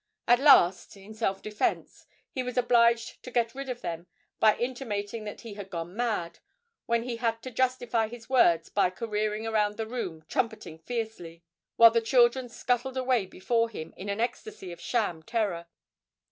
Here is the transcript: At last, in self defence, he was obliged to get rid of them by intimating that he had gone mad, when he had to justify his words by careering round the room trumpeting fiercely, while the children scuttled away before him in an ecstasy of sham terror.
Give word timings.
At 0.27 0.39
last, 0.39 0.97
in 0.97 1.13
self 1.13 1.43
defence, 1.43 2.07
he 2.31 2.41
was 2.41 2.57
obliged 2.57 3.21
to 3.21 3.29
get 3.29 3.53
rid 3.53 3.69
of 3.69 3.81
them 3.81 4.07
by 4.39 4.57
intimating 4.57 5.25
that 5.25 5.41
he 5.41 5.53
had 5.53 5.69
gone 5.69 5.95
mad, 5.95 6.39
when 6.87 7.03
he 7.03 7.17
had 7.17 7.43
to 7.43 7.51
justify 7.51 8.07
his 8.07 8.27
words 8.27 8.67
by 8.69 8.89
careering 8.89 9.45
round 9.45 9.77
the 9.77 9.85
room 9.85 10.23
trumpeting 10.27 10.79
fiercely, 10.79 11.43
while 11.75 11.91
the 11.91 12.01
children 12.01 12.49
scuttled 12.49 12.97
away 12.97 13.27
before 13.27 13.69
him 13.69 13.93
in 13.95 14.09
an 14.09 14.19
ecstasy 14.19 14.71
of 14.71 14.81
sham 14.81 15.21
terror. 15.21 15.67